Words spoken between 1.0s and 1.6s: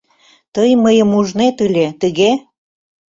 ужнет